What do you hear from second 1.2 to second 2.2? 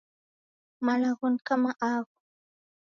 ni kama agho.